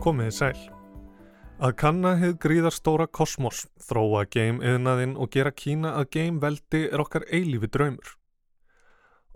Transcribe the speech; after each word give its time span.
Komiði 0.00 0.32
sæl. 0.32 0.60
Að 1.60 1.74
kanna 1.76 2.14
hefð 2.16 2.38
gríðar 2.40 2.72
stóra 2.72 3.04
kosmos, 3.04 3.66
þróa 3.84 4.22
game 4.32 4.64
yðnaðinn 4.64 5.12
og 5.20 5.28
gera 5.34 5.52
Kína 5.52 5.90
að 5.98 6.06
game 6.14 6.40
veldi 6.40 6.86
er 6.88 7.02
okkar 7.02 7.26
eilífi 7.28 7.68
draumur. 7.68 8.14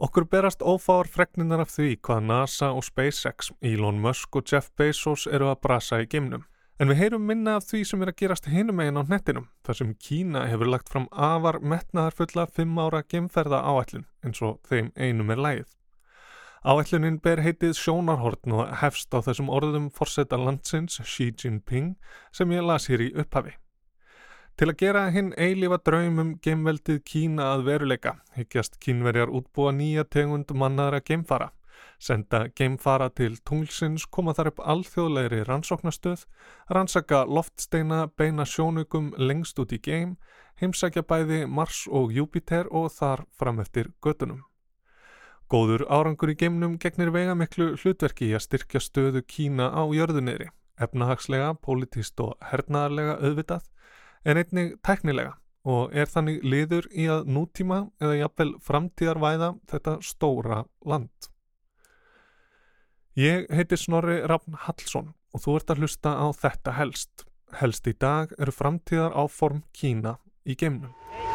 Okkur 0.01 0.25
berast 0.33 0.65
ófáar 0.65 1.05
fregninar 1.05 1.67
af 1.67 1.75
því 1.75 1.99
hvað 2.01 2.25
NASA 2.31 2.73
og 2.73 2.81
SpaceX, 2.89 3.53
Elon 3.61 4.01
Musk 4.01 4.41
og 4.41 4.49
Jeff 4.49 4.73
Bezos 4.73 5.27
eru 5.29 5.53
að 5.53 5.61
brasa 5.69 6.01
í 6.01 6.09
geimnum. 6.09 6.49
En 6.81 6.89
við 6.89 7.03
heyrum 7.03 7.29
minna 7.29 7.59
af 7.61 7.69
því 7.69 7.85
sem 7.85 8.01
er 8.03 8.15
að 8.15 8.21
gerast 8.25 8.49
hinum 8.49 8.81
megin 8.81 8.99
á 8.99 9.05
nettinum, 9.05 9.51
þar 9.69 9.83
sem 9.83 9.95
Kína 10.01 10.49
hefur 10.49 10.73
lagt 10.73 10.89
fram 10.89 11.11
afar 11.13 11.61
metnaðarfulla 11.61 12.49
5 12.49 12.85
ára 12.89 13.05
geimferða 13.05 13.61
áætlun 13.69 14.09
eins 14.25 14.41
og 14.41 14.65
þeim 14.65 14.95
einum 14.97 15.31
er 15.31 15.45
lægið. 15.45 15.69
Áætlunin 16.65 17.19
ber 17.21 17.43
heitið 17.45 17.75
sjónarhortn 17.77 18.55
og 18.57 18.71
hefst 18.81 19.13
á 19.13 19.21
þessum 19.21 19.51
orðum 19.53 19.91
forsetta 19.93 20.39
landsins 20.41 20.95
Xi 21.05 21.27
Jinping 21.37 21.91
sem 22.33 22.55
ég 22.57 22.65
las 22.65 22.87
hér 22.89 23.03
í 23.05 23.09
upphafi. 23.21 23.53
Til 24.57 24.71
að 24.71 24.79
gera 24.81 25.03
hinn 25.13 25.35
eilifa 25.37 25.77
draumum 25.85 26.31
geimveldið 26.41 27.03
Kína 27.05 27.51
að 27.51 27.67
veruleika 27.67 28.15
higgjast 28.39 28.79
kínverjar 28.81 29.29
útbúa 29.29 29.75
nýja 29.77 30.07
tegund 30.09 30.55
mannaðra 30.57 31.03
geimfara, 31.05 31.51
senda 32.01 32.47
geimfara 32.57 33.11
til 33.13 33.37
tunglsins, 33.45 34.09
koma 34.09 34.33
þar 34.33 34.55
upp 34.55 34.65
alþjóðlegri 34.65 35.43
rannsóknastöð, 35.45 36.25
rannsaka 36.73 37.27
loftsteina, 37.29 38.07
beina 38.17 38.49
sjónugum 38.49 39.13
lengst 39.21 39.61
út 39.61 39.77
í 39.77 39.83
geim, 39.85 40.17
heimsækja 40.65 41.05
bæði 41.05 41.45
Mars 41.45 41.85
og 41.93 42.17
Júpiter 42.17 42.73
og 42.73 42.89
þar 42.97 43.27
fram 43.37 43.61
eftir 43.61 43.93
gödunum. 44.01 44.41
Góður 45.53 45.85
árangur 45.93 46.33
í 46.33 46.37
geimnum 46.41 46.79
gegnir 46.81 47.11
vegamiklu 47.13 47.75
hlutverki 47.77 48.31
í 48.31 48.37
að 48.37 48.47
styrkja 48.47 48.81
stöðu 48.81 49.21
Kína 49.29 49.69
á 49.77 49.85
jörðunniðri, 49.93 50.49
efnahagslega, 50.81 51.51
politist 51.61 52.21
og 52.25 52.33
hernaðarlega 52.49 53.19
auðvitað, 53.21 53.67
en 54.25 54.41
einnig 54.41 54.73
tæknilega 54.81 55.37
og 55.69 55.93
er 55.97 56.09
þannig 56.09 56.41
liður 56.45 56.89
í 56.93 57.07
að 57.13 57.29
nútíma 57.29 57.83
eða 58.01 58.17
jafnvel 58.23 58.51
framtíðarvæða 58.65 59.53
þetta 59.69 59.95
stóra 60.05 60.65
land. 60.85 61.29
Ég 63.21 63.47
heiti 63.53 63.77
Snorri 63.79 64.23
Rafn 64.25 64.57
Hallsson 64.65 65.13
og 65.35 65.45
þú 65.45 65.61
ert 65.61 65.71
að 65.71 65.85
hlusta 65.85 66.17
á 66.17 66.27
þetta 66.35 66.77
helst. 66.81 67.29
Helst 67.55 67.87
í 67.87 67.93
dag 68.01 68.33
eru 68.41 68.53
framtíðar 68.53 69.15
áform 69.15 69.63
Kína 69.77 70.17
í 70.47 70.55
geimnum. 70.55 70.93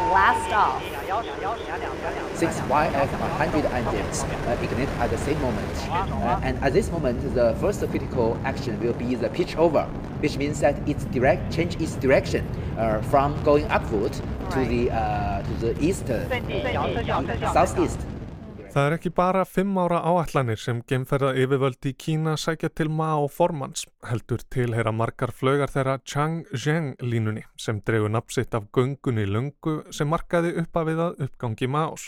Blast 0.09 0.53
off. 0.53 0.83
Six 2.35 2.59
YF-100 2.69 3.65
engines 3.73 4.23
uh, 4.23 4.57
ignite 4.61 4.89
at 4.99 5.09
the 5.09 5.17
same 5.17 5.41
moment. 5.41 5.89
Uh, 5.89 6.39
and 6.43 6.57
at 6.63 6.73
this 6.73 6.91
moment, 6.91 7.19
the 7.33 7.55
first 7.59 7.79
critical 7.89 8.39
action 8.45 8.79
will 8.79 8.93
be 8.93 9.15
the 9.15 9.29
pitch 9.29 9.57
over, 9.57 9.83
which 10.19 10.37
means 10.37 10.59
that 10.61 10.75
its 10.87 11.05
direct 11.05 11.51
change 11.51 11.75
its 11.81 11.95
direction 11.95 12.47
uh, 12.77 13.01
from 13.09 13.41
going 13.43 13.65
upward 13.71 14.13
to 14.51 14.65
the 14.65 14.91
uh, 14.91 15.41
to 15.41 15.53
the 15.55 15.83
east, 15.83 16.09
uh, 16.09 17.53
southeast. 17.53 17.99
Það 18.69 18.85
er 18.85 18.93
ekki 18.99 19.09
bara 19.17 19.41
fimm 19.49 19.77
ára 19.81 19.97
áallanir 20.05 20.59
sem 20.61 20.83
gemferða 20.85 21.31
yfirvöldi 21.41 21.89
í 21.89 21.95
Kína 21.97 22.35
sækja 22.37 22.69
til 22.77 22.91
Mao 22.93 23.25
formans, 23.33 23.87
heldur 24.05 24.43
tilheyra 24.53 24.91
margar 24.93 25.33
flögar 25.33 25.73
þeirra 25.73 25.95
Chang-Zheng 26.05 26.91
línunni 27.01 27.47
sem 27.57 27.79
dregur 27.81 28.13
napsitt 28.13 28.53
af 28.53 28.69
göngunni 28.77 29.25
lungu 29.25 29.79
sem 29.89 30.13
markaði 30.13 30.53
upp 30.61 30.77
að 30.77 30.91
við 30.91 31.03
að 31.07 31.25
uppgangi 31.25 31.71
Maos. 31.73 32.07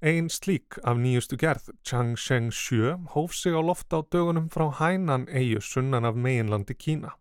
Einn 0.00 0.32
slík 0.32 0.80
af 0.88 0.96
nýjustu 0.96 1.36
gerð, 1.36 1.68
Chang-Zheng 1.84 2.48
7, 2.48 2.96
hóf 3.12 3.36
sig 3.36 3.52
á 3.52 3.60
loft 3.60 3.92
á 3.92 4.00
dögunum 4.00 4.48
frá 4.48 4.70
Hainan 4.72 5.28
eigu 5.28 5.60
sunnan 5.60 6.08
af 6.08 6.16
meginlandi 6.16 6.78
Kína. 6.80 7.12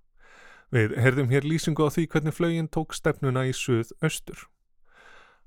Við 0.71 0.95
herðum 0.95 1.35
hér 1.35 1.43
lýsingu 1.43 1.83
á 1.83 1.91
því 1.91 2.07
hvernig 2.15 2.39
flögin 2.39 2.71
tók 2.71 2.95
stefnuna 2.95 3.43
í 3.43 3.51
suð-östur. 3.51 4.47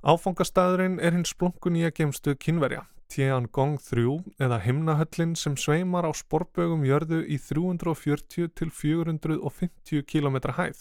Áfangastæðurinn 0.00 0.94
er 0.97 1.12
hins 1.12 1.34
splunkun 1.34 1.75
í 1.77 1.83
að 1.84 1.99
gemstu 1.99 2.33
kynverja, 2.41 2.87
Tiangong 3.12 3.75
3 3.84 4.15
eða 4.41 4.56
himnahöllin 4.65 5.34
sem 5.37 5.59
sveimar 5.61 6.09
á 6.09 6.12
sporbögum 6.16 6.87
jörðu 6.88 7.19
í 7.28 7.37
340 7.37 8.49
til 8.56 8.71
450 8.72 10.06
km 10.09 10.41
hæð, 10.56 10.81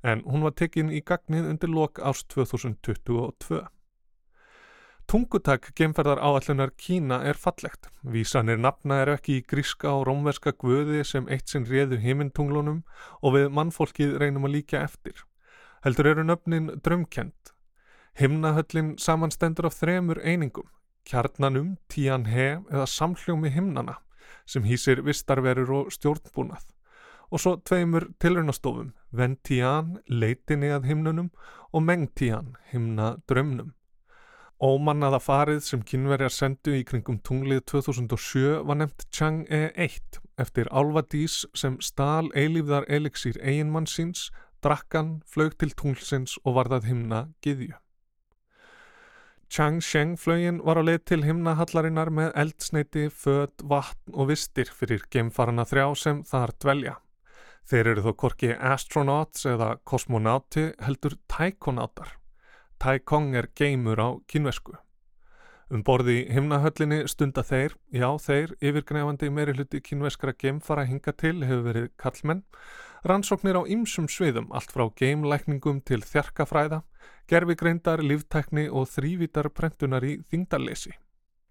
en 0.00 0.24
hún 0.24 0.48
var 0.48 0.56
tekin 0.56 0.88
í 0.88 1.04
gagnið 1.04 1.50
undir 1.52 1.74
lok 1.76 2.00
ást 2.00 2.30
2022. 2.32 3.60
Tungutak 5.12 5.74
gemferðar 5.76 6.24
áallunar 6.24 6.72
Kína 6.80 7.20
er 7.28 7.36
fallegt. 7.36 7.90
Vísanir 8.00 8.56
nafna 8.56 9.02
er 9.02 9.12
ekki 9.18 9.42
í 9.42 9.44
gríska 9.44 9.92
og 9.92 10.06
rómverska 10.08 10.56
guði 10.56 11.04
sem 11.04 11.28
eitt 11.28 11.52
sinn 11.52 11.68
réðu 11.68 12.00
heimintunglunum 12.00 12.80
og 13.20 13.36
við 13.36 13.50
mannfólkið 13.52 14.16
reynum 14.24 14.48
að 14.48 14.56
líka 14.56 14.80
eftir. 14.80 15.20
Heldur 15.84 16.14
eru 16.14 16.24
nöfnin 16.24 16.78
drömkjent 16.80 17.52
Himnahöllin 18.14 18.94
samanstendur 18.98 19.66
af 19.66 19.74
þremur 19.80 20.20
einingum, 20.22 20.68
kjarnanum, 21.08 21.74
tíanhe 21.90 22.60
eða 22.70 22.86
samhljómi 22.86 23.50
himnana 23.50 23.98
sem 24.46 24.62
hýsir 24.62 25.02
vistarverur 25.02 25.72
og 25.80 25.90
stjórnbúnað 25.92 26.68
og 27.34 27.40
svo 27.42 27.56
tveimur 27.66 28.06
tilrunastofum, 28.22 28.92
Ventían, 29.10 29.96
leitinni 30.06 30.70
að 30.70 30.86
himnunum 30.92 31.32
og 31.74 31.82
Mengtían, 31.82 32.54
himna 32.70 33.16
drömnum. 33.26 33.72
Ómannaða 34.62 35.18
farið 35.18 35.64
sem 35.66 35.82
kynverjar 35.82 36.30
sendu 36.30 36.76
í 36.78 36.84
kringum 36.86 37.18
tunglið 37.26 37.64
2007 37.72 38.62
var 38.68 38.78
nefnt 38.78 39.08
Chang-e-1 39.10 40.20
eftir 40.38 40.70
Álvadís 40.70 41.42
sem 41.58 41.80
stál 41.82 42.30
eilífðar 42.38 42.86
eliksýr 42.86 43.40
eiginmann 43.42 43.90
síns, 43.90 44.28
drakkan, 44.62 45.16
flög 45.26 45.58
til 45.58 45.74
tunglsins 45.74 46.38
og 46.44 46.60
varðað 46.60 46.92
himna 46.92 47.26
giðju. 47.42 47.74
Chang-Sheng 49.54 50.16
flögin 50.18 50.56
var 50.66 50.80
á 50.80 50.82
leið 50.82 51.02
til 51.06 51.20
himnahallarinnar 51.22 52.08
með 52.10 52.32
eldsneiti, 52.42 53.04
född, 53.06 53.62
vatn 53.70 54.16
og 54.18 54.32
vistir 54.32 54.66
fyrir 54.66 55.04
geimfarana 55.14 55.62
þrjá 55.70 55.84
sem 56.00 56.22
þar 56.26 56.52
dvelja. 56.58 56.94
Þeir 57.70 57.90
eru 57.92 58.02
þó 58.02 58.16
korki 58.24 58.50
astronauts 58.50 59.46
eða 59.46 59.76
kosmonauti 59.86 60.64
heldur 60.82 61.14
taikonautar. 61.30 62.16
Taikong 62.82 63.36
er 63.38 63.46
geimur 63.54 64.02
á 64.02 64.08
kynvesku. 64.26 64.74
Um 65.70 65.86
borði 65.86 66.24
himnahöllinni 66.34 67.04
stunda 67.06 67.46
þeir, 67.46 67.78
já 67.94 68.10
þeir, 68.26 68.56
yfirgnefandi 68.58 69.30
meiri 69.30 69.54
hluti 69.54 69.78
kynveskra 69.86 70.34
geimfara 70.34 70.82
hinga 70.90 71.14
til 71.14 71.38
hefur 71.46 71.62
verið 71.70 71.88
kallmenn, 72.02 72.42
rannsóknir 73.04 73.56
á 73.60 73.62
ymsum 73.68 74.08
sviðum 74.08 74.50
allt 74.52 74.72
frá 74.72 74.88
geimlækningum 74.96 75.80
til 75.84 76.00
þjarkafræða, 76.02 76.82
gerfigreindar, 77.28 78.02
líftækni 78.02 78.68
og 78.68 78.88
þrývítar 78.92 79.50
prentunar 79.52 80.04
í 80.04 80.18
þingdarleysi. 80.30 80.94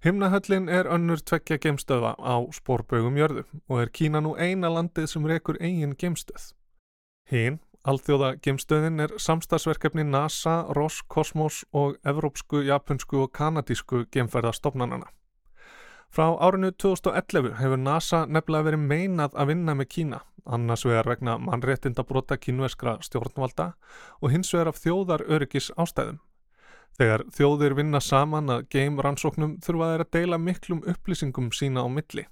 Himnahöllin 0.03 0.67
er 0.67 0.89
önnur 0.91 1.21
tveggja 1.23 1.57
gemstöða 1.63 2.15
á 2.19 2.35
spórbögum 2.51 3.15
jörðu 3.15 3.45
og 3.69 3.85
er 3.85 3.89
Kína 3.89 4.19
nú 4.19 4.33
eina 4.35 4.67
landið 4.67 5.07
sem 5.07 5.25
rekur 5.25 5.55
eigin 5.61 5.95
gemstöð. 5.95 6.51
Hinn, 7.31 7.61
alþjóða 7.87 8.33
gemstöðin, 8.43 8.99
er 8.99 9.15
samstagsverkefni 9.15 10.03
NASA, 10.03 10.65
Roskosmos 10.75 11.63
og 11.71 11.95
evrópsku, 12.03 12.65
japansku 12.67 13.21
og 13.23 13.31
kanadísku 13.31 14.03
gemferðastofnanana. 14.11 15.07
Frá 16.13 16.27
árinu 16.37 16.69
2011 16.77 17.55
hefur 17.57 17.79
NASA 17.81 18.19
nefnilega 18.29 18.67
verið 18.67 18.81
meinað 18.85 19.33
að 19.33 19.47
vinna 19.49 19.73
með 19.73 19.87
Kína 19.95 20.19
annars 20.45 20.83
vegar 20.85 21.07
vegna 21.09 21.39
mannréttinda 21.41 22.03
brota 22.05 22.37
kínveskra 22.37 22.99
stjórnvalda 23.01 23.71
og 24.21 24.29
hins 24.29 24.53
vegar 24.53 24.69
af 24.69 24.77
þjóðar 24.83 25.23
öryggis 25.25 25.71
ástæðum. 25.73 26.19
Þegar 26.99 27.23
þjóðir 27.33 27.73
vinna 27.79 28.01
saman 28.03 28.53
að 28.53 28.67
game 28.75 29.01
rannsóknum 29.01 29.55
þurfa 29.65 29.87
þeir 29.89 30.03
að 30.05 30.11
deila 30.17 30.37
miklum 30.37 30.83
upplýsingum 30.93 31.49
sína 31.49 31.81
á 31.81 31.89
milli 31.89 32.27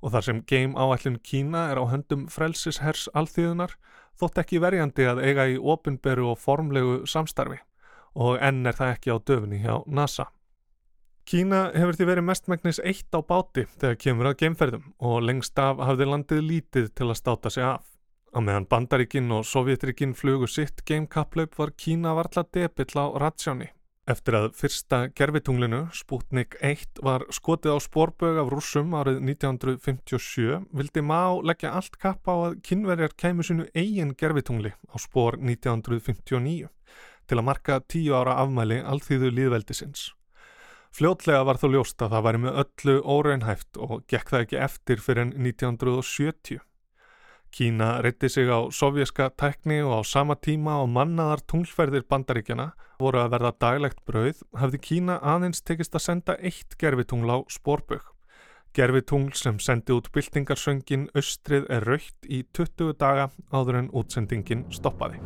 og 0.00 0.14
þar 0.14 0.24
sem 0.24 0.42
áætlun 0.48 1.20
Kína 1.20 1.66
er 1.68 1.82
á 1.82 1.84
höndum 1.84 2.24
frelsishers 2.32 3.10
alþýðunar 3.12 3.76
þótt 4.16 4.40
ekki 4.40 4.62
verjandi 4.64 5.04
að 5.04 5.20
eiga 5.26 5.48
í 5.52 5.60
ofinberu 5.60 6.30
og 6.32 6.40
formlegu 6.40 7.04
samstarfi 7.04 7.60
og 8.14 8.40
enn 8.40 8.64
er 8.64 8.72
það 8.72 8.96
ekki 8.96 9.12
á 9.12 9.16
döfni 9.20 9.60
hjá 9.60 9.84
NASA. 9.84 10.30
Kína 11.28 11.66
hefur 11.76 11.92
því 11.92 12.04
verið 12.08 12.24
mestmægnis 12.24 12.78
eitt 12.88 13.12
á 13.12 13.20
báti 13.20 13.66
þegar 13.76 13.96
kemur 14.00 14.28
að 14.30 14.38
geimferðum 14.40 14.84
og 15.04 15.18
lengst 15.28 15.60
af 15.60 15.82
hafði 15.84 16.06
landið 16.08 16.40
lítið 16.40 16.86
til 16.96 17.08
að 17.10 17.18
státa 17.18 17.52
sig 17.52 17.66
af. 17.68 17.82
Á 18.32 18.40
meðan 18.40 18.64
Bandaríkinn 18.70 19.34
og 19.36 19.44
Sovjetrikinn 19.44 20.14
flugu 20.16 20.48
sitt 20.48 20.80
geimkapplaup 20.88 21.58
var 21.60 21.74
Kína 21.76 22.14
varla 22.16 22.46
debill 22.48 22.96
á 22.96 23.12
ratsjáni. 23.20 23.68
Eftir 24.08 24.38
að 24.38 24.48
fyrsta 24.56 25.02
gerfitunglinu, 25.12 25.82
Sputnik 25.92 26.56
1, 26.64 27.02
var 27.04 27.26
skotið 27.28 27.76
á 27.76 27.78
spórbög 27.84 28.40
af 28.40 28.48
rúsum 28.48 28.96
árið 28.96 29.20
1957, 29.20 30.64
vildi 30.72 31.04
Má 31.04 31.36
leggja 31.44 31.76
allt 31.76 32.00
kapp 32.00 32.24
á 32.24 32.48
að 32.48 32.60
kynverjar 32.64 33.12
kemur 33.20 33.44
sinu 33.44 33.68
eigin 33.76 34.16
gerfitungli 34.16 34.72
á 34.72 34.96
spór 34.96 35.36
1959 35.36 36.72
til 37.28 37.36
að 37.36 37.48
marka 37.52 37.82
tíu 37.84 38.16
ára 38.16 38.40
afmæli 38.40 38.80
alþýðu 38.80 39.28
líðveldisins. 39.28 40.14
Fljótlega 40.94 41.44
var 41.46 41.58
þó 41.60 41.68
ljóst 41.74 42.02
að 42.02 42.14
það 42.14 42.24
væri 42.26 42.40
með 42.42 42.62
öllu 42.62 42.96
óraunhæft 43.04 43.78
og 43.84 44.00
gekk 44.10 44.32
það 44.32 44.44
ekki 44.46 44.60
eftir 44.68 45.04
fyrir 45.04 45.26
enn 45.26 45.34
1970. 45.46 46.62
Kína 47.52 48.02
reytti 48.04 48.28
sig 48.28 48.50
á 48.52 48.68
sovjerska 48.68 49.30
tækni 49.40 49.80
og 49.80 50.00
á 50.00 50.02
sama 50.04 50.36
tíma 50.36 50.82
og 50.82 50.90
mannaðar 50.92 51.40
tunglferðir 51.48 52.04
bandaríkjana 52.08 52.72
voru 53.00 53.22
að 53.22 53.32
verða 53.36 53.52
daglegt 53.64 54.02
brauð 54.08 54.42
hafði 54.60 54.82
Kína 54.88 55.18
aðeins 55.22 55.62
tekist 55.64 55.96
að 55.96 56.04
senda 56.08 56.36
eitt 56.40 56.76
gerfitungl 56.80 57.30
á 57.32 57.38
spórbögg. 57.48 58.04
Gerfitungl 58.76 59.32
sem 59.34 59.56
sendi 59.58 59.96
út 59.96 60.10
byltingarsöngin 60.12 61.08
Östrið 61.16 61.70
er 61.72 61.88
raukt 61.88 62.28
í 62.28 62.44
20 62.52 62.92
daga 63.00 63.30
áður 63.50 63.80
en 63.80 63.90
útsendingin 63.96 64.68
stoppaði. 64.70 65.22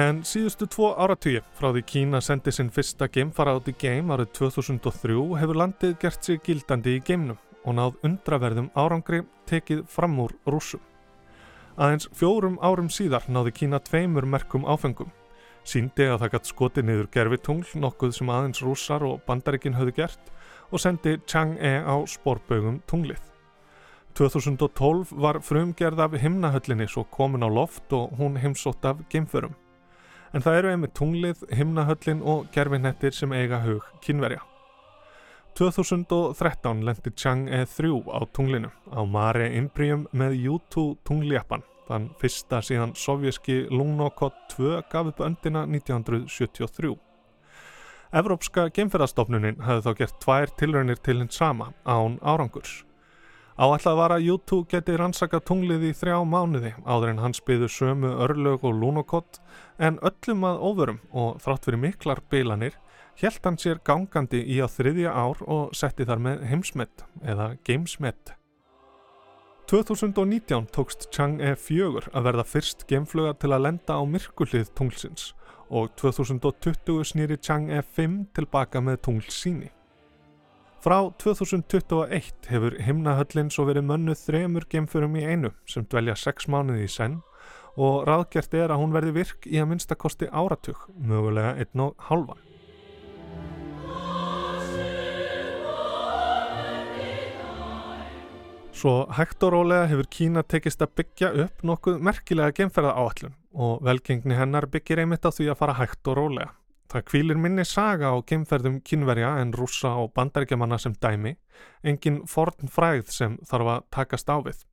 En 0.00 0.20
síðustu 0.24 0.68
tvo 0.70 0.92
áratugji 1.02 1.40
frá 1.58 1.72
því 1.74 1.80
Kína 1.90 2.20
sendi 2.22 2.52
sinn 2.54 2.70
fyrsta 2.72 3.08
geimfara 3.12 3.52
át 3.58 3.66
í 3.68 3.74
geim 3.76 4.12
árið 4.14 4.30
2003 4.38 5.16
hefur 5.40 5.58
landið 5.60 5.96
gert 6.00 6.24
sig 6.24 6.40
gildandi 6.46 6.94
í 6.96 7.02
geimnum 7.04 7.40
og 7.66 7.74
náð 7.76 7.98
undraverðum 8.06 8.70
árangri 8.78 9.20
tekið 9.50 9.82
fram 9.90 10.16
úr 10.22 10.32
rúsum. 10.46 10.80
Aðeins 11.76 12.08
fjórum 12.16 12.56
árum 12.62 12.88
síðar 12.88 13.26
náði 13.28 13.52
Kína 13.58 13.80
tveimur 13.84 14.24
merkum 14.24 14.64
áfengum. 14.64 15.10
Síndi 15.68 16.06
að 16.08 16.22
það 16.22 16.32
gætt 16.36 16.52
skoti 16.54 16.84
niður 16.86 17.10
gerfitungl 17.16 17.80
nokkuð 17.84 18.14
sem 18.16 18.32
aðeins 18.32 18.64
rússar 18.64 19.04
og 19.04 19.24
bandaríkin 19.26 19.76
höfðu 19.76 19.96
gert 19.98 20.30
og 20.70 20.80
sendi 20.80 21.18
Chang'e 21.26 21.80
á 21.84 21.94
sporbögum 22.08 22.80
tunglið. 22.86 23.20
2012 24.16 25.12
var 25.12 25.42
frumgerð 25.44 26.06
af 26.06 26.16
himnahöllinni 26.22 26.88
svo 26.88 27.04
komin 27.10 27.44
á 27.44 27.50
loft 27.50 27.92
og 27.92 28.14
hún 28.16 28.40
heimsótt 28.40 28.86
af 28.86 29.04
geimförum 29.10 29.58
en 30.32 30.44
það 30.44 30.58
eru 30.58 30.70
einmitt 30.70 30.94
tunglið, 30.98 31.42
himnahöllin 31.54 32.22
og 32.22 32.46
gerfinettir 32.54 33.14
sem 33.16 33.32
eiga 33.34 33.60
hug 33.64 33.86
kynverja. 34.04 34.42
2013 35.58 36.84
lendi 36.86 37.10
Chang'e 37.10 37.64
3 37.66 37.90
á 38.06 38.20
tunglinu 38.32 38.70
á 38.90 39.00
Mare 39.04 39.50
Imbrium 39.58 40.06
með 40.12 40.38
U2 40.54 40.84
tungljapan, 41.04 41.64
þann 41.88 42.10
fyrsta 42.20 42.62
síðan 42.62 42.94
sovjerski 42.94 43.64
Lugnokot 43.70 44.36
2 44.54 44.82
gaf 44.92 45.10
upp 45.10 45.24
öndina 45.26 45.66
1973. 45.66 46.94
Evrópska 48.10 48.68
geimferðarstofnunin 48.74 49.60
hafði 49.66 49.86
þá 49.86 49.98
gert 49.98 50.22
tvær 50.22 50.54
tilraunir 50.58 51.02
til 51.02 51.20
hins 51.20 51.36
sama 51.38 51.72
án 51.86 52.18
árangurs. 52.22 52.84
Áallega 53.58 53.94
var 53.98 54.14
að 54.14 54.26
YouTube 54.28 54.68
geti 54.70 54.94
rannsaka 54.96 55.40
tunglið 55.42 55.88
í 55.90 55.94
þrjá 55.96 56.20
mánuði 56.24 56.70
áður 56.86 57.14
en 57.14 57.22
hans 57.24 57.42
byðu 57.44 57.68
sömu 57.68 58.12
örlög 58.24 58.64
og 58.64 58.76
lúnokott 58.78 59.40
en 59.78 59.98
öllum 60.06 60.46
að 60.46 60.62
óvörum 60.68 61.00
og 61.10 61.40
þrátt 61.42 61.66
fyrir 61.66 61.82
miklar 61.82 62.22
bilanir 62.30 62.76
held 63.20 63.40
hann 63.44 63.58
sér 63.60 63.80
gangandi 63.84 64.40
í 64.44 64.60
á 64.62 64.66
þriðja 64.70 65.12
ár 65.12 65.42
og 65.44 65.74
setti 65.76 66.06
þar 66.08 66.22
með 66.24 66.44
heimsmet 66.52 67.04
eða 67.20 67.50
gamesmet. 67.66 68.36
2019 69.70 70.70
tókst 70.74 71.10
Chang'e 71.14 71.52
4 71.54 72.08
að 72.10 72.24
verða 72.26 72.46
fyrst 72.48 72.86
geimfluga 72.90 73.36
til 73.38 73.52
að 73.54 73.66
lenda 73.68 73.98
á 73.98 74.02
myrkullið 74.02 74.72
tunglsins 74.74 75.28
og 75.70 75.92
2020 76.00 77.04
snýri 77.12 77.36
Chang'e 77.38 77.82
5 77.82 78.16
tilbaka 78.34 78.82
með 78.82 79.02
tunglsíni. 79.06 79.70
Frá 80.80 81.12
2021 81.20 82.46
hefur 82.48 82.74
himnahöllin 82.80 83.50
svo 83.52 83.66
verið 83.68 83.84
mönnuð 83.84 84.16
þremur 84.16 84.64
gemfurum 84.72 85.16
í 85.20 85.24
einu 85.28 85.50
sem 85.68 85.84
dvelja 85.84 86.14
sex 86.16 86.46
mánuði 86.48 86.86
í 86.86 86.88
senn 86.88 87.18
og 87.76 88.06
ráðgjert 88.08 88.54
er 88.56 88.72
að 88.72 88.80
hún 88.80 88.94
verði 88.94 89.12
virk 89.18 89.44
í 89.44 89.60
að 89.60 89.68
minnstakosti 89.74 90.30
áratug, 90.32 90.86
mögulega 90.96 91.50
einn 91.60 91.82
og 91.84 92.06
halvan. 92.08 92.40
Svo 98.72 98.94
hægt 99.12 99.44
og 99.44 99.52
rólega 99.52 99.90
hefur 99.90 100.08
Kína 100.08 100.46
tekist 100.48 100.80
að 100.80 100.94
byggja 101.02 101.34
upp 101.44 101.60
nokkuð 101.60 102.00
merkilega 102.08 102.56
gemferða 102.56 102.96
áallun 102.96 103.36
og 103.52 103.84
velgengni 103.84 104.40
hennar 104.40 104.64
byggir 104.72 105.04
einmitt 105.04 105.28
á 105.28 105.30
því 105.30 105.52
að 105.52 105.60
fara 105.60 105.76
hægt 105.76 106.08
og 106.08 106.16
rólega. 106.22 106.54
Það 106.90 107.04
kvílir 107.06 107.38
minni 107.38 107.62
saga 107.62 108.10
á 108.10 108.18
geimferðum 108.26 108.80
kynverja 108.82 109.36
en 109.38 109.52
rúsa 109.54 109.92
og 110.02 110.10
bandaríkjamanna 110.16 110.78
sem 110.82 110.96
dæmi, 110.98 111.36
engin 111.86 112.24
forn 112.26 112.66
fræð 112.66 113.12
sem 113.14 113.36
þarf 113.46 113.70
að 113.76 113.84
takast 113.94 114.26
á 114.26 114.42
við. 114.42 114.64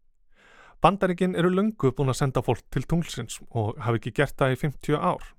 Bandaríkin 0.82 1.38
eru 1.38 1.52
lungu 1.54 1.92
búin 1.94 2.10
að 2.10 2.18
senda 2.24 2.42
fólk 2.42 2.66
til 2.74 2.88
tunglsins 2.90 3.38
og 3.54 3.78
hafi 3.86 4.02
ekki 4.02 4.16
gert 4.18 4.38
það 4.38 4.56
í 4.56 4.60
50 4.64 4.98
ár. 4.98 5.30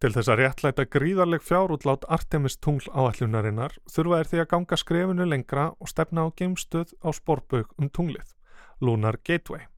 Til 0.00 0.12
þess 0.16 0.32
að 0.32 0.40
réttlæta 0.40 0.88
gríðarleg 0.88 1.44
fjárútlát 1.44 2.08
Artemis 2.08 2.56
tungl 2.56 2.88
áallunarinnar 2.92 3.76
þurfa 3.92 4.18
er 4.22 4.30
því 4.32 4.42
að 4.42 4.50
ganga 4.56 4.80
skrefinu 4.80 5.28
lengra 5.28 5.70
og 5.76 5.92
stefna 5.92 6.24
á 6.24 6.28
geimstöð 6.40 6.96
á 7.04 7.12
spórbög 7.12 7.68
um 7.76 7.92
tunglið, 7.92 8.32
Lunar 8.80 9.20
Gateway. 9.20 9.68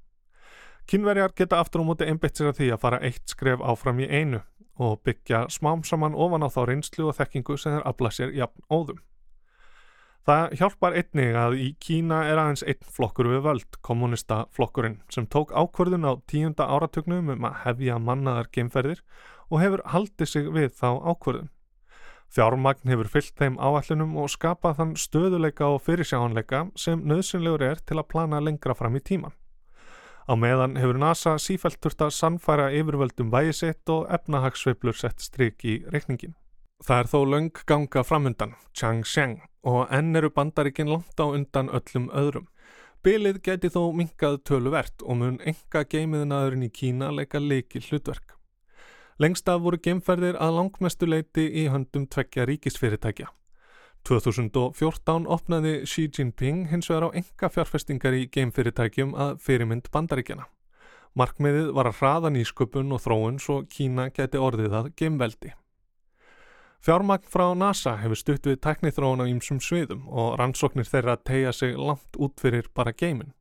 Kynverjar 0.87 1.35
geta 1.35 1.59
aftur 1.59 1.83
á 1.83 1.85
móti 1.91 2.07
einbett 2.07 2.39
sér 2.39 2.53
að 2.53 2.61
því 2.61 2.71
að 2.71 2.83
fara 2.87 3.03
eitt 3.03 3.35
skref 3.35 3.63
áfram 3.63 3.99
í 3.99 4.07
einu 4.07 4.47
og 4.79 5.01
byggja 5.07 5.47
smám 5.53 5.85
saman 5.85 6.15
ofan 6.15 6.45
á 6.45 6.49
þá 6.53 6.63
reynslu 6.71 7.09
og 7.11 7.17
þekkingu 7.19 7.57
sem 7.59 7.77
þeir 7.77 7.87
afla 7.89 8.13
sér 8.13 8.35
jafn 8.37 8.67
óðum. 8.71 9.01
Það 10.27 10.57
hjálpar 10.59 10.95
einnig 10.99 11.37
að 11.39 11.53
í 11.63 11.67
Kína 11.79 12.25
er 12.27 12.41
aðeins 12.43 12.65
einn 12.67 12.89
flokkur 12.97 13.29
við 13.31 13.45
völd, 13.45 13.77
kommunista 13.87 14.41
flokkurinn, 14.57 14.97
sem 15.07 15.29
tók 15.31 15.53
ákverðun 15.55 16.09
á 16.11 16.19
tíunda 16.27 16.67
áratugnum 16.67 17.31
um 17.31 17.47
að 17.47 17.61
hefja 17.63 18.01
mannaðar 18.03 18.51
geimferðir 18.51 19.05
og 19.47 19.63
hefur 19.63 19.85
haldið 19.93 20.33
sig 20.33 20.51
við 20.51 20.73
þá 20.75 20.89
ákverðun. 20.99 21.53
Fjármagn 22.35 22.91
hefur 22.91 23.13
fyllt 23.13 23.39
þeim 23.39 23.61
áallunum 23.63 24.17
og 24.19 24.33
skapað 24.35 24.81
þann 24.81 24.95
stöðuleika 24.99 25.71
og 25.77 25.85
fyrirsjáhanleika 25.87 26.67
sem 26.75 27.07
nöðsynlegur 27.07 27.63
er 27.63 27.83
til 27.87 28.01
að 28.01 28.09
plana 28.11 28.43
lengra 28.43 28.75
fram 28.75 28.99
í 28.99 29.05
tíman. 29.07 29.37
Á 30.27 30.35
meðan 30.35 30.75
hefur 30.75 30.99
NASA 30.99 31.37
sífælt 31.39 31.79
þurft 31.79 32.01
að 32.03 32.17
sannfæra 32.17 32.67
yfirvöldum 32.75 33.29
vægisitt 33.31 33.93
og 33.95 34.09
efnahagsveiflur 34.11 34.99
sett 34.99 35.23
stryk 35.23 35.63
í 35.63 35.77
reikningin. 35.95 36.35
Það 36.83 36.99
er 37.03 37.11
þó 37.13 37.21
löng 37.31 37.61
ganga 37.71 38.03
framundan, 38.03 38.57
Changsheng, 38.75 39.39
og 39.63 39.87
enn 39.95 40.19
eru 40.19 40.33
bandaríkin 40.35 40.91
langt 40.91 41.23
á 41.23 41.31
undan 41.31 41.71
öllum 41.71 42.11
öðrum. 42.11 42.49
Bilið 43.07 43.39
geti 43.47 43.71
þó 43.71 43.95
minkað 43.95 44.41
töluvert 44.51 45.07
og 45.07 45.21
mun 45.23 45.39
enga 45.47 45.85
geimiðnaðurinn 45.87 46.67
í 46.67 46.73
Kína 46.75 47.13
leika 47.15 47.39
leiki 47.39 47.79
hlutverk. 47.87 48.35
Lengst 49.23 49.47
af 49.49 49.63
voru 49.63 49.79
geimferðir 49.79 50.37
að 50.43 50.59
langmestu 50.59 51.07
leiti 51.07 51.47
í 51.63 51.69
höndum 51.71 52.11
tveggja 52.11 52.51
ríkisfyrirtækja. 52.51 53.31
2014 54.07 55.25
opnaði 55.27 55.81
Xi 55.83 56.05
Jinping 56.15 56.69
hins 56.71 56.87
vegar 56.91 57.09
á 57.11 57.19
enga 57.19 57.49
fjárfestingar 57.51 58.15
í 58.15 58.29
geimfyrirtækjum 58.31 59.17
að 59.19 59.41
fyrirmynd 59.43 59.89
bandaríkjana. 59.91 60.47
Markmiðið 61.19 61.73
var 61.75 61.91
að 61.91 61.97
hraða 61.99 62.31
nýsköpun 62.35 62.93
og 62.95 63.03
þróun 63.03 63.41
svo 63.43 63.63
Kína 63.73 64.11
geti 64.15 64.39
orðið 64.39 64.77
að 64.79 64.91
geimveldi. 65.01 65.55
Fjármagn 66.87 67.27
frá 67.27 67.49
NASA 67.59 67.97
hefur 67.99 68.21
stutt 68.21 68.47
við 68.47 68.61
teknithróun 68.63 69.25
á 69.25 69.27
ýmsum 69.27 69.59
sviðum 69.65 70.07
og 70.07 70.37
rannsóknir 70.39 70.87
þeirra 70.87 71.17
tegja 71.27 71.57
sig 71.57 71.75
langt 71.75 72.21
út 72.21 72.39
fyrir 72.39 72.71
bara 72.77 72.95
geimin. 72.95 73.33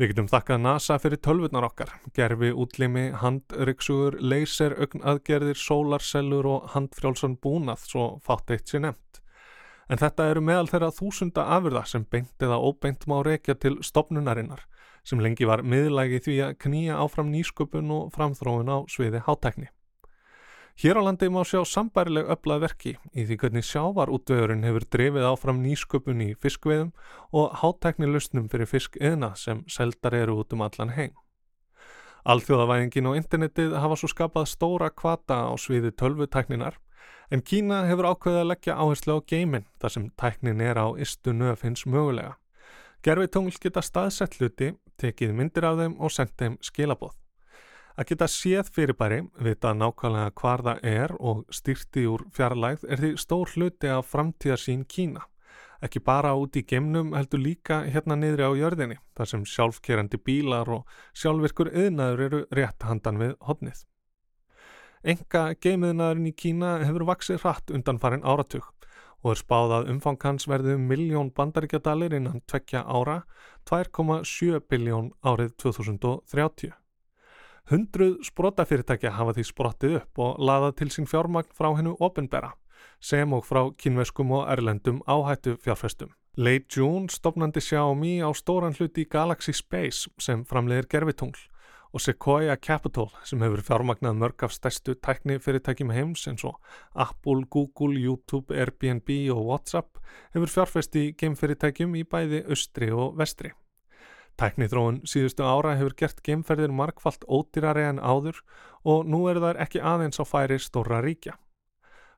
Við 0.00 0.14
getum 0.14 0.30
þakkað 0.32 0.62
NASA 0.64 0.96
fyrir 1.02 1.20
tölvurnar 1.20 1.66
okkar, 1.66 1.92
gerfi 2.16 2.54
útlimi, 2.56 3.10
handryksugur, 3.20 4.16
laser, 4.22 4.78
augnaðgerðir, 4.80 5.60
sólarsellur 5.60 6.48
og 6.48 6.70
handfrjálsan 6.72 7.36
búnað 7.36 7.84
svo 7.90 8.14
fátt 8.24 8.54
eitt 8.54 8.70
sér 8.70 8.86
nefnt 8.86 9.19
en 9.90 9.98
þetta 9.98 10.28
eru 10.30 10.42
meðal 10.46 10.68
þeirra 10.70 10.92
þúsunda 10.94 11.48
afurða 11.56 11.82
sem 11.90 12.04
beint 12.06 12.44
eða 12.46 12.60
óbeint 12.62 13.06
má 13.10 13.18
reykja 13.26 13.56
til 13.58 13.80
stopnunarinnar 13.82 14.62
sem 15.04 15.20
lengi 15.22 15.48
var 15.48 15.64
miðlægi 15.66 16.20
því 16.26 16.38
að 16.46 16.56
knýja 16.62 16.98
áfram 17.02 17.30
nýsköpun 17.32 17.92
og 17.96 18.10
framþróun 18.14 18.68
á 18.70 18.78
sviði 18.92 19.22
hátækni. 19.26 19.70
Hér 20.80 21.00
á 21.00 21.02
landi 21.02 21.28
má 21.28 21.40
sjá 21.44 21.60
sambærileg 21.66 22.28
öflað 22.30 22.62
verki 22.64 22.92
í 23.12 23.24
því 23.28 23.38
hvernig 23.40 23.66
sjávarútvegurinn 23.68 24.64
hefur 24.64 24.86
drefið 24.94 25.26
áfram 25.28 25.58
nýsköpun 25.64 26.22
í 26.24 26.28
fiskveðum 26.40 26.92
og 27.36 27.56
hátækni 27.60 28.08
lustnum 28.08 28.46
fyrir 28.52 28.70
fiskiðna 28.70 29.34
sem 29.36 29.64
seldar 29.68 30.16
eru 30.16 30.38
út 30.40 30.54
um 30.56 30.64
allan 30.64 30.94
heim. 30.96 31.12
Alþjóðavæðingin 32.28 33.08
og 33.10 33.16
internetið 33.16 33.76
hafa 33.80 33.96
svo 33.96 34.08
skapað 34.12 34.48
stóra 34.52 34.90
kvata 34.92 35.42
á 35.48 35.52
sviði 35.60 35.92
tölvutækninar 35.96 36.76
En 37.30 37.42
Kína 37.46 37.84
hefur 37.86 38.08
ákveðið 38.10 38.40
að 38.40 38.48
leggja 38.50 38.74
áherslu 38.74 39.14
á 39.14 39.18
geimin 39.22 39.66
þar 39.78 39.92
sem 39.94 40.06
tæknin 40.18 40.62
er 40.66 40.78
á 40.82 40.86
istu 40.98 41.30
nöf 41.30 41.60
hins 41.62 41.84
mögulega. 41.86 42.32
Gerfi 43.06 43.28
tungl 43.30 43.54
geta 43.62 43.82
staðsett 43.86 44.34
hluti, 44.40 44.72
tekið 44.98 45.36
myndir 45.38 45.66
af 45.68 45.78
þeim 45.78 45.94
og 46.02 46.10
sendt 46.10 46.34
þeim 46.42 46.56
skilaboð. 46.58 47.14
Að 47.94 48.08
geta 48.10 48.26
séð 48.26 48.72
fyrirbæri, 48.74 49.20
vita 49.38 49.70
nákvæmlega 49.76 50.32
hvar 50.40 50.64
það 50.66 50.82
er 50.90 51.14
og 51.20 51.44
styrti 51.54 52.04
úr 52.10 52.26
fjarlægð 52.34 52.88
er 52.90 53.04
því 53.04 53.10
stór 53.22 53.54
hluti 53.54 53.92
af 53.94 54.10
framtíðarsín 54.10 54.82
Kína. 54.90 55.22
Ekki 55.80 56.02
bara 56.02 56.34
út 56.34 56.58
í 56.58 56.64
geimnum 56.66 57.14
heldur 57.14 57.40
líka 57.40 57.84
hérna 57.86 58.18
niðri 58.18 58.42
á 58.42 58.52
jörðinni, 58.58 58.98
þar 59.14 59.30
sem 59.30 59.46
sjálfkerandi 59.46 60.18
bílar 60.18 60.68
og 60.68 60.98
sjálfvirkur 61.14 61.70
yðnaður 61.70 62.26
eru 62.26 62.42
rétt 62.58 62.90
handan 62.90 63.22
við 63.22 63.38
hodnið. 63.46 63.86
Enga 65.00 65.54
geimiðnaðurinn 65.56 66.28
í 66.28 66.34
Kína 66.36 66.74
hefur 66.84 67.06
vaksið 67.08 67.38
hratt 67.40 67.70
undan 67.72 67.98
farin 68.02 68.20
áratug 68.20 68.66
og 69.24 69.30
er 69.32 69.38
spáð 69.40 69.72
að 69.78 69.86
umfang 69.94 70.18
hans 70.24 70.44
verði 70.48 70.74
um 70.76 70.82
miljón 70.88 71.30
bandaríkjadalir 71.36 72.12
innan 72.16 72.42
tvekja 72.48 72.82
ára, 72.84 73.22
2,7 73.68 74.60
biljón 74.68 75.10
árið 75.24 75.54
2030. 75.64 76.74
Hundruð 77.72 78.18
sprótafyrirtækja 78.28 79.12
hafa 79.16 79.34
því 79.36 79.44
sprottið 79.48 79.96
upp 80.00 80.20
og 80.24 80.40
laðað 80.40 80.76
til 80.80 80.88
sín 80.92 81.08
fjármagn 81.08 81.52
frá 81.56 81.70
hennu 81.76 81.94
ofinbera, 82.00 82.52
sem 83.00 83.32
og 83.32 83.44
frá 83.48 83.62
kynveskum 83.80 84.32
og 84.36 84.48
erlendum 84.52 85.00
áhættu 85.08 85.56
fjárfestum. 85.64 86.12
Lei 86.36 86.60
June 86.68 87.08
stopnandi 87.08 87.60
Xiaomi 87.64 88.20
á 88.20 88.28
stóran 88.36 88.76
hluti 88.76 89.08
Galaxy 89.08 89.56
Space 89.56 90.12
sem 90.20 90.44
framleiðir 90.44 90.88
gerfitungl 90.92 91.49
og 91.92 92.02
Sequoia 92.04 92.56
Capital 92.56 93.08
sem 93.26 93.42
hefur 93.42 93.62
fjármagnað 93.66 94.18
mörg 94.20 94.44
af 94.46 94.54
stærstu 94.54 94.94
tækni 94.94 95.38
fyrirtækjum 95.42 95.90
heims 95.94 96.26
eins 96.30 96.44
og 96.46 96.60
Apple, 96.94 97.44
Google, 97.50 97.98
YouTube, 97.98 98.54
Airbnb 98.54 99.10
og 99.34 99.42
WhatsApp 99.48 99.98
hefur 100.34 100.54
fjárfest 100.54 100.96
í 100.96 101.10
geimfyrirtækjum 101.18 101.98
í 101.98 102.04
bæði 102.06 102.44
austri 102.48 102.90
og 102.94 103.18
vestri. 103.18 103.52
Tæknithróun 104.40 105.02
síðustu 105.04 105.44
ára 105.44 105.74
hefur 105.76 105.96
gert 105.98 106.22
geimferðir 106.24 106.72
markvallt 106.72 107.26
ódýrari 107.28 107.88
en 107.90 107.98
áður 108.00 108.38
og 108.88 109.04
nú 109.10 109.26
eru 109.28 109.42
þær 109.44 109.60
ekki 109.66 109.82
aðeins 109.82 110.22
á 110.22 110.24
færi 110.24 110.60
stóra 110.62 111.02
ríkja. 111.04 111.34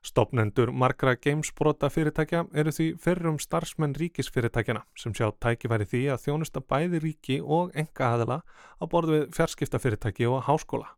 Stopnendur 0.03 0.67
margra 0.75 1.13
gamesbrota 1.15 1.87
fyrirtækja 1.87 2.41
eru 2.59 2.71
því 2.75 2.87
fyrrum 2.99 3.37
starfsmenn 3.39 3.93
ríkisfyrirtækjana 3.95 4.81
sem 4.99 5.13
sjá 5.15 5.29
tækifæri 5.39 5.85
því 5.87 6.01
að 6.11 6.25
þjónusta 6.25 6.59
bæði 6.59 6.99
ríki 7.05 7.37
og 7.39 7.71
enga 7.71 8.09
aðila 8.09 8.41
á 8.43 8.83
borð 8.91 9.13
við 9.13 9.23
fjarskiptafyrirtæki 9.37 10.27
og 10.27 10.43
háskóla 10.49 10.89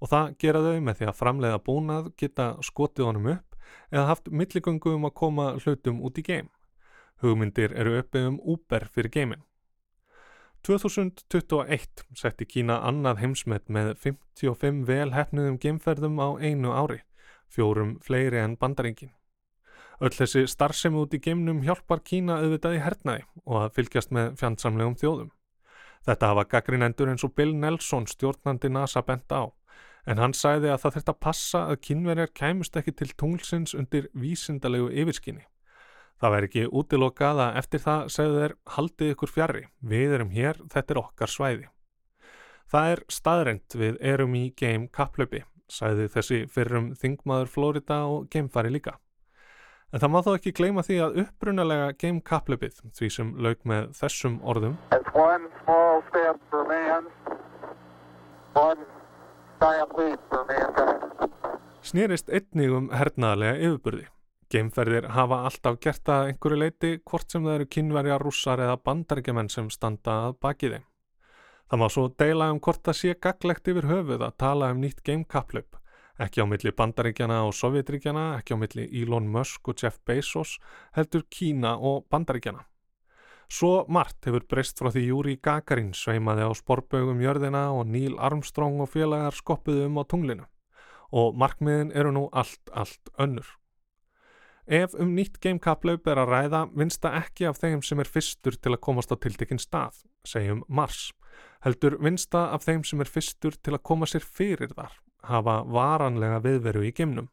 og 0.00 0.08
það 0.08 0.30
gera 0.40 0.62
þau 0.64 0.78
með 0.86 0.96
því 1.00 1.08
að 1.10 1.18
framleiða 1.18 1.58
búnað 1.66 2.08
geta 2.16 2.46
skotið 2.64 3.10
honum 3.10 3.28
upp 3.34 3.58
eða 3.92 4.06
haft 4.14 4.30
milligöngu 4.32 4.94
um 4.96 5.04
að 5.10 5.14
koma 5.20 5.50
hlutum 5.58 6.00
út 6.08 6.16
í 6.16 6.24
geim. 6.24 6.48
Hugmyndir 7.20 7.74
eru 7.76 7.98
uppið 7.98 8.30
um 8.30 8.38
Uber 8.54 8.86
fyrir 8.94 9.12
geimin. 9.12 9.42
2021 10.64 12.06
setti 12.16 12.48
Kína 12.48 12.78
annað 12.88 13.20
heimsmet 13.26 13.68
með 13.68 13.92
55 14.06 14.86
velhæfnuðum 14.88 15.60
geimferðum 15.60 16.16
á 16.16 16.28
einu 16.40 16.72
ári 16.72 17.02
fjórum 17.52 17.96
fleiri 18.04 18.40
en 18.42 18.56
bandaringin. 18.60 19.12
Öll 19.98 20.14
þessi 20.14 20.44
starfsemi 20.46 21.00
út 21.00 21.14
í 21.16 21.18
geimnum 21.18 21.64
hjálpar 21.66 22.04
Kína 22.06 22.38
auðvitað 22.38 22.76
í 22.76 22.82
hernaði 22.84 23.24
og 23.44 23.56
að 23.64 23.72
fylgjast 23.78 24.12
með 24.14 24.36
fjandsamlegum 24.38 24.94
þjóðum. 25.00 25.32
Þetta 26.06 26.30
hafa 26.30 26.44
gaggrinendur 26.52 27.10
eins 27.10 27.26
og 27.26 27.34
Bill 27.34 27.56
Nelson 27.58 28.06
stjórnandi 28.06 28.70
NASA 28.70 29.02
bent 29.02 29.34
á, 29.34 29.50
en 30.06 30.22
hann 30.22 30.36
sæði 30.38 30.70
að 30.70 30.84
það 30.84 30.94
þurft 30.96 31.12
að 31.12 31.20
passa 31.26 31.64
að 31.72 31.80
kynverjar 31.88 32.30
kæmust 32.30 32.78
ekki 32.78 32.94
til 32.94 33.10
tunglsins 33.18 33.74
undir 33.74 34.06
vísindalegu 34.14 34.92
yfirskinni. 35.02 35.44
Það 36.18 36.34
væri 36.34 36.48
ekki 36.48 36.64
útilokað 36.78 37.42
að 37.42 37.58
eftir 37.60 37.82
það 37.82 38.08
segðu 38.14 38.40
þeir 38.42 38.56
haldið 38.76 39.12
ykkur 39.14 39.34
fjari, 39.34 39.66
við 39.82 40.14
erum 40.16 40.32
hér, 40.34 40.62
þetta 40.70 40.94
er 40.94 41.02
okkar 41.02 41.34
svæði. 41.34 41.68
Það 42.70 42.94
er 42.94 43.04
staðrend 43.10 43.78
við 43.82 44.02
erum 44.14 44.34
í 44.38 44.48
geim 44.54 44.88
kapplöpi 44.94 45.42
sæði 45.72 46.08
þessi 46.14 46.40
fyrrum 46.52 46.92
þingmaður 46.98 47.52
Florida 47.52 48.00
og 48.08 48.28
geimfari 48.32 48.72
líka. 48.72 48.96
En 49.92 50.02
það 50.02 50.12
má 50.12 50.18
þó 50.24 50.30
ekki 50.34 50.52
gleyma 50.52 50.84
því 50.84 50.96
að 51.00 51.18
upprunalega 51.22 51.92
geimkaplöpið, 52.02 52.82
því 52.98 53.08
sem 53.14 53.30
lauk 53.40 53.62
með 53.68 53.88
þessum 53.96 54.40
orðum 54.44 54.76
snýrist 61.88 62.28
einnig 62.28 62.74
um 62.74 62.90
hernaðlega 62.92 63.56
yfirbyrði. 63.64 64.06
Geimferðir 64.52 65.10
hafa 65.12 65.42
alltaf 65.48 65.76
gert 65.84 66.08
að 66.12 66.30
einhverju 66.30 66.60
leiti 66.62 66.92
hvort 67.04 67.32
sem 67.32 67.44
það 67.44 67.58
eru 67.58 67.70
kynverja, 67.76 68.20
rússar 68.22 68.62
eða 68.64 68.78
bandaríkjaman 68.84 69.50
sem 69.52 69.68
standa 69.72 70.20
að 70.28 70.38
baki 70.44 70.72
þeim. 70.72 70.87
Það 71.68 71.80
má 71.82 71.88
svo 71.92 72.06
deila 72.16 72.46
um 72.48 72.58
hvort 72.64 72.80
það 72.80 72.96
sé 72.96 73.14
gaglegt 73.20 73.68
yfir 73.68 73.86
höfuð 73.90 74.22
að 74.24 74.36
tala 74.40 74.70
um 74.72 74.78
nýtt 74.80 75.02
gamekaplöp, 75.04 75.76
ekki 76.16 76.40
á 76.40 76.48
milli 76.48 76.72
bandaríkjana 76.72 77.42
og 77.44 77.52
sovjetríkjana, 77.58 78.38
ekki 78.38 78.56
á 78.56 78.60
milli 78.62 78.86
Elon 79.02 79.28
Musk 79.28 79.68
og 79.68 79.76
Jeff 79.82 80.00
Bezos, 80.08 80.56
heldur 80.96 81.26
Kína 81.28 81.74
og 81.76 82.06
bandaríkjana. 82.08 82.64
Svo 83.52 83.84
margt 83.88 84.24
hefur 84.24 84.46
breyst 84.48 84.80
frá 84.80 84.88
því 84.92 85.02
Júri 85.10 85.36
Gagarin 85.44 85.92
sveimaði 85.96 86.48
á 86.48 86.52
sporbögum 86.56 87.20
jörðina 87.20 87.68
og 87.76 87.84
Neil 87.92 88.16
Armstrong 88.16 88.80
og 88.84 88.88
félagar 88.92 89.36
skoppuðu 89.36 89.86
um 89.88 90.00
á 90.00 90.04
tunglinu 90.08 90.48
og 91.12 91.36
markmiðin 91.40 91.92
eru 91.96 92.12
nú 92.12 92.26
allt, 92.36 92.60
allt 92.72 93.12
önnur. 93.20 93.48
Ef 94.68 94.92
um 95.00 95.14
nýtt 95.16 95.40
gamekaplaup 95.40 96.08
er 96.08 96.20
að 96.20 96.32
ræða 96.32 96.64
vinsta 96.76 97.14
ekki 97.20 97.48
af 97.48 97.60
þeim 97.60 97.80
sem 97.84 98.00
er 98.00 98.08
fyrstur 98.08 98.56
til 98.56 98.74
að 98.74 98.84
komast 98.84 99.12
á 99.12 99.16
tiltekinn 99.16 99.60
stað, 99.60 100.02
segjum 100.28 100.60
Mars 100.68 101.08
heldur 101.64 101.98
vinsta 102.02 102.48
af 102.54 102.64
þeim 102.66 102.84
sem 102.86 103.00
er 103.02 103.10
fyrstur 103.10 103.56
til 103.62 103.74
að 103.74 103.84
koma 103.90 104.06
sér 104.06 104.24
fyrir 104.24 104.72
þar, 104.74 104.94
hafa 105.26 105.60
varanlega 105.66 106.40
viðveru 106.44 106.84
í 106.86 106.92
geimnum. 106.94 107.28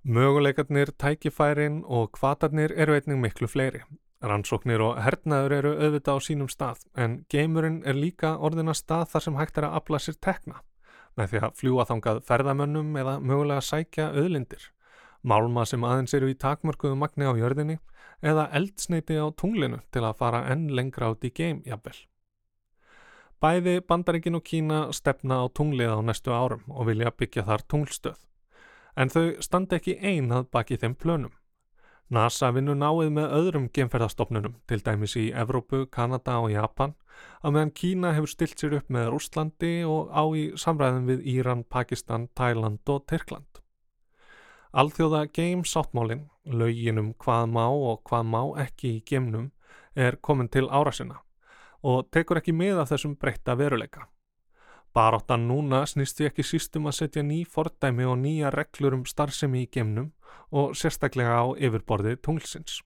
Möguleikarnir, 0.00 0.94
tækifærin 0.96 1.82
og 1.84 2.14
kvatarnir 2.16 2.72
eru 2.72 2.94
einnig 2.96 3.20
miklu 3.20 3.48
fleiri. 3.50 3.82
Rannsóknir 4.24 4.80
og 4.84 4.98
hernaður 5.00 5.54
eru 5.56 5.70
auðvitað 5.76 6.18
á 6.20 6.24
sínum 6.24 6.48
stað, 6.52 6.82
en 6.96 7.22
geimurinn 7.32 7.80
er 7.88 7.96
líka 7.96 8.34
orðina 8.36 8.74
stað 8.76 9.06
þar 9.12 9.24
sem 9.26 9.38
hægt 9.38 9.60
er 9.60 9.68
að 9.68 9.76
afla 9.80 10.00
sér 10.00 10.18
tekna, 10.20 10.60
með 11.16 11.32
því 11.32 11.40
að 11.46 11.56
fljúa 11.60 11.86
þangað 11.88 12.20
ferðamönnum 12.28 12.98
eða 13.00 13.16
mögulega 13.20 13.64
sækja 13.64 14.10
auðlindir, 14.12 14.68
málma 15.24 15.64
sem 15.68 15.84
aðeins 15.84 16.16
eru 16.16 16.28
í 16.32 16.36
takmörkuðu 16.36 17.00
magni 17.00 17.28
á 17.28 17.32
jörðinni 17.36 17.78
eða 18.20 18.50
eldsneiti 18.56 19.16
á 19.16 19.32
tunglinu 19.32 19.80
til 19.92 20.04
að 20.04 20.16
fara 20.20 20.46
enn 20.52 20.68
lengra 20.68 21.12
át 21.12 21.24
í 21.24 21.32
geim, 21.32 21.64
jafnvel. 21.64 21.96
Bæði 23.40 23.80
Bandaríkin 23.88 24.36
og 24.36 24.42
Kína 24.44 24.78
stefna 24.92 25.38
á 25.40 25.48
tunglið 25.48 25.94
á 25.96 25.98
næstu 26.04 26.28
árum 26.28 26.64
og 26.68 26.90
vilja 26.90 27.08
byggja 27.08 27.46
þar 27.46 27.62
tunglstöð. 27.72 28.18
En 29.00 29.08
þau 29.08 29.40
standa 29.40 29.78
ekki 29.78 29.94
einað 29.96 30.50
baki 30.52 30.76
þeim 30.76 30.92
plönum. 30.92 31.32
NASA 32.12 32.50
vinnur 32.52 32.76
náið 32.76 33.08
með 33.16 33.32
öðrum 33.38 33.68
gemferðastofnunum, 33.72 34.58
til 34.68 34.82
dæmis 34.84 35.16
í 35.16 35.30
Evrópu, 35.32 35.86
Kanada 35.88 36.34
og 36.42 36.50
Japan, 36.52 36.92
að 37.40 37.56
meðan 37.56 37.72
Kína 37.80 38.12
hefur 38.12 38.32
stilt 38.34 38.60
sér 38.60 38.76
upp 38.76 38.92
með 38.92 39.08
Rústlandi 39.14 39.72
og 39.88 40.12
á 40.12 40.24
í 40.36 40.44
samræðum 40.60 41.08
við 41.08 41.24
Íran, 41.38 41.64
Pakistan, 41.64 42.28
Thailand 42.36 42.92
og 42.92 43.06
Tyrkland. 43.08 43.62
Alþjóða 44.76 45.24
Game 45.32 45.64
Sáttmálinn, 45.64 46.28
lauginum 46.44 47.14
hvað 47.16 47.48
má 47.56 47.64
og 47.72 48.04
hvað 48.04 48.30
má 48.36 48.40
ekki 48.68 48.98
í 48.98 49.02
gemnum, 49.08 49.48
er 49.96 50.20
komin 50.20 50.52
til 50.52 50.68
ára 50.68 50.92
sinna 50.92 51.22
og 51.82 52.10
tekur 52.12 52.40
ekki 52.40 52.54
með 52.56 52.82
af 52.82 52.90
þessum 52.92 53.16
breytta 53.20 53.56
veruleika. 53.56 54.06
Baráttan 54.94 55.46
núna 55.46 55.84
snýst 55.86 56.18
því 56.18 56.26
ekki 56.30 56.44
sístum 56.44 56.88
að 56.90 56.96
setja 56.98 57.22
ný 57.22 57.44
fordæmi 57.46 58.06
og 58.10 58.18
nýja 58.18 58.50
reglur 58.50 58.96
um 58.96 59.04
starfsemi 59.06 59.62
í 59.62 59.68
gemnum 59.70 60.10
og 60.50 60.74
sérstaklega 60.74 61.36
á 61.38 61.46
yfirborði 61.54 62.16
tunglsins. 62.18 62.80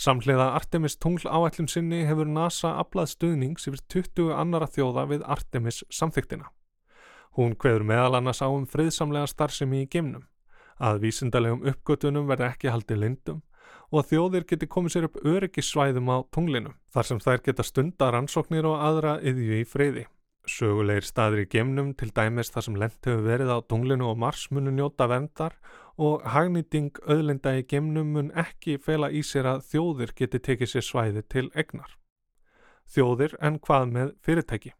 Samhliða 0.00 0.52
Artemis 0.56 0.96
tungl 0.96 1.26
áætlum 1.26 1.66
sinni 1.68 2.04
hefur 2.08 2.30
NASA 2.30 2.76
aflað 2.80 3.10
stuðnings 3.10 3.66
yfir 3.68 3.82
20 3.92 4.30
annara 4.32 4.70
þjóða 4.70 5.04
við 5.10 5.26
Artemis 5.26 5.82
samþyktina. 5.92 6.46
Hún 7.36 7.52
hveður 7.58 7.84
meðal 7.90 8.16
annars 8.20 8.40
á 8.40 8.48
um 8.48 8.64
friðsamlega 8.66 9.28
starfsemi 9.28 9.82
í 9.82 9.90
gemnum, 9.90 10.24
að 10.78 11.02
vísindalegum 11.04 11.66
uppgötunum 11.68 12.30
verði 12.30 12.48
ekki 12.48 12.72
haldið 12.72 13.02
lindum 13.02 13.42
og 13.90 14.00
að 14.00 14.08
þjóðir 14.12 14.46
geti 14.52 14.68
komið 14.70 14.94
sér 14.94 15.06
upp 15.08 15.18
öryggissvæðum 15.26 16.10
á 16.14 16.16
tunglinu 16.34 16.72
þar 16.94 17.08
sem 17.08 17.20
þær 17.22 17.44
geta 17.46 17.66
stundar 17.66 18.16
ansóknir 18.18 18.68
og 18.70 18.82
aðra 18.86 19.18
yðju 19.20 19.60
í 19.60 19.66
freyði. 19.66 20.06
Sögulegir 20.48 21.04
staðir 21.04 21.44
í 21.44 21.48
gemnum 21.52 21.92
til 21.94 22.08
dæmis 22.16 22.50
þar 22.50 22.66
sem 22.66 22.78
lent 22.80 23.06
hefur 23.06 23.26
verið 23.26 23.52
á 23.52 23.58
tunglinu 23.68 24.08
og 24.08 24.18
Mars 24.18 24.46
munu 24.50 24.72
njóta 24.72 25.06
vendar 25.10 25.56
og 26.00 26.24
hagnýting 26.32 26.96
öðlinda 27.04 27.52
í 27.58 27.66
gemnum 27.68 28.14
mun 28.14 28.30
ekki 28.32 28.78
fela 28.80 29.10
í 29.12 29.20
sér 29.26 29.50
að 29.52 29.66
þjóðir 29.72 30.14
geti 30.16 30.40
tekið 30.40 30.72
sér 30.72 30.86
svæði 30.86 31.24
til 31.28 31.48
egnar. 31.54 31.96
Þjóðir 32.90 33.36
en 33.40 33.58
hvað 33.60 33.92
með 33.96 34.14
fyrirtæki. 34.24 34.72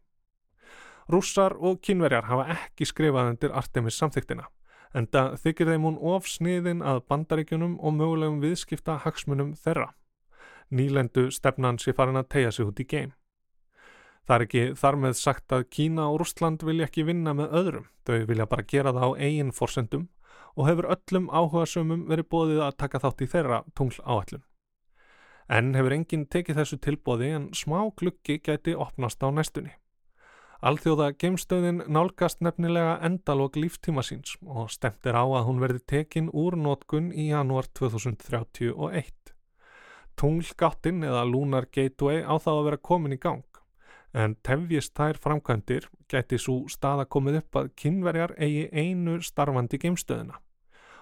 Rússar 1.11 1.53
og 1.59 1.79
kynverjar 1.83 2.27
hafa 2.31 2.55
ekki 2.55 2.87
skrifað 2.87 3.33
undir 3.33 3.55
Artemis 3.55 3.99
samþyktina 3.99 4.47
en 4.93 5.07
það 5.07 5.37
þykir 5.43 5.71
þeim 5.71 5.87
hún 5.87 5.97
ofsniðin 6.13 6.83
að 6.83 7.01
bandaríkjunum 7.11 7.79
og 7.79 7.95
mögulegum 7.97 8.41
viðskipta 8.43 8.99
hagsmunum 9.05 9.55
þeirra. 9.55 9.91
Nýlendu 10.71 11.29
stefnan 11.31 11.79
sé 11.79 11.93
farin 11.95 12.19
að 12.19 12.29
tegja 12.35 12.51
sig 12.55 12.67
út 12.67 12.79
í 12.79 12.87
geim. 12.87 13.11
Það 14.27 14.35
er 14.35 14.45
ekki 14.45 14.63
þar 14.77 14.97
með 15.01 15.17
sagt 15.17 15.53
að 15.55 15.67
Kína 15.73 16.07
og 16.11 16.21
Rústland 16.21 16.63
vilja 16.63 16.87
ekki 16.87 17.03
vinna 17.07 17.33
með 17.35 17.55
öðrum, 17.57 17.87
þau 18.05 18.27
vilja 18.29 18.47
bara 18.51 18.67
gera 18.67 18.93
það 18.95 19.07
á 19.07 19.19
eigin 19.19 19.51
forsendum 19.55 20.07
og 20.55 20.67
hefur 20.67 20.87
öllum 20.93 21.27
áhuga 21.31 21.65
sömum 21.67 22.05
verið 22.09 22.29
bóðið 22.31 22.63
að 22.67 22.77
taka 22.83 23.01
þátt 23.01 23.23
í 23.25 23.29
þeirra 23.33 23.61
tungl 23.75 23.97
áallun. 24.03 24.43
En 25.51 25.73
hefur 25.75 25.95
enginn 25.95 26.27
tekið 26.31 26.61
þessu 26.61 26.79
tilbóði 26.79 27.31
en 27.35 27.49
smá 27.57 27.79
gluggi 27.99 28.37
gæti 28.39 28.75
opnast 28.75 29.23
á 29.23 29.27
næstunni. 29.31 29.73
Alþjóða 30.61 31.07
geimstöðin 31.17 31.79
nálgast 31.89 32.43
nefnilega 32.45 32.99
endalók 33.01 33.55
líftíma 33.57 34.03
síns 34.05 34.35
og 34.45 34.67
stemtir 34.69 35.15
á 35.17 35.25
að 35.25 35.47
hún 35.47 35.61
verði 35.63 35.79
tekin 35.89 36.27
úr 36.37 36.53
nótkun 36.53 37.07
í 37.09 37.31
janúar 37.31 37.65
2031. 37.79 39.31
Tunglgáttinn 40.21 41.01
eða 41.01 41.23
Lunar 41.25 41.65
Gateway 41.65 42.21
á 42.21 42.37
það 42.37 42.59
að 42.59 42.69
vera 42.69 42.81
komin 42.91 43.17
í 43.17 43.19
gang, 43.23 43.41
en 44.13 44.37
tefjist 44.45 44.93
þær 44.93 45.17
framkvæmdir 45.23 45.89
geti 46.13 46.37
svo 46.37 46.59
staða 46.69 47.09
komið 47.09 47.41
upp 47.41 47.61
að 47.63 47.73
kynverjar 47.81 48.37
eigi 48.37 48.69
einu 48.69 49.17
starfandi 49.25 49.81
geimstöðina 49.81 50.37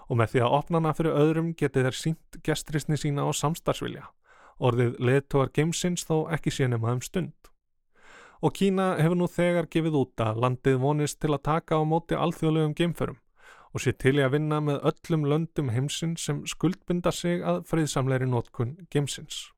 og 0.08 0.24
með 0.24 0.38
því 0.38 0.46
að 0.46 0.58
opnana 0.62 0.96
fyrir 0.96 1.20
öðrum 1.20 1.52
geti 1.52 1.84
þeir 1.84 2.00
sínt 2.06 2.40
gestrisni 2.48 2.96
sína 2.96 3.28
á 3.28 3.36
samstarfsvilja. 3.36 4.08
Orðið 4.64 4.96
leðtóar 5.04 5.52
geimsins 5.52 6.08
þó 6.08 6.32
ekki 6.32 6.56
sé 6.56 6.72
nema 6.72 6.96
um 6.96 7.04
stund 7.04 7.49
og 8.40 8.54
Kína 8.56 8.94
hefur 9.00 9.20
nú 9.20 9.28
þegar 9.28 9.68
gefið 9.72 9.98
út 10.00 10.24
að 10.24 10.40
landið 10.44 10.78
vonist 10.80 11.20
til 11.20 11.34
að 11.34 11.46
taka 11.50 11.80
á 11.80 11.84
móti 11.84 12.16
alþjóðlegum 12.16 12.76
geimförum 12.78 13.20
og 13.74 13.84
sé 13.84 13.94
til 13.94 14.18
í 14.18 14.26
að 14.26 14.34
vinna 14.38 14.60
með 14.66 14.82
öllum 14.90 15.28
löndum 15.30 15.70
heimsins 15.74 16.26
sem 16.26 16.42
skuldbinda 16.50 17.12
sig 17.14 17.44
að 17.46 17.62
friðsamleiri 17.70 18.26
nótkun 18.30 18.76
geimsins. 18.90 19.50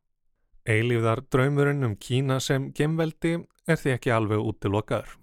Eilíðar 0.67 1.23
draumurinn 1.31 1.87
um 1.87 1.95
Kína 1.95 2.39
sem 2.43 2.69
geimveldi 2.75 3.37
er 3.67 3.79
því 3.79 3.95
ekki 3.95 4.13
alveg 4.13 4.43
útilokaður. 4.51 5.15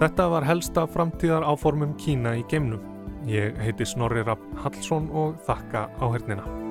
Þetta 0.00 0.26
var 0.30 0.46
helsta 0.46 0.86
framtíðar 0.90 1.46
áformum 1.46 1.94
Kína 2.00 2.36
í 2.38 2.44
geimnum. 2.50 2.82
Ég 3.28 3.56
heiti 3.62 3.86
Snorri 3.88 4.24
Rapp 4.24 4.42
Hallsson 4.64 5.08
og 5.12 5.40
þakka 5.46 5.88
á 5.96 6.04
hernina. 6.12 6.63